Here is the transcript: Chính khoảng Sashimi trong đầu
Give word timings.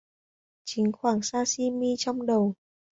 Chính 0.65 0.91
khoảng 0.91 1.21
Sashimi 1.21 1.95
trong 1.97 2.25
đầu 2.25 2.53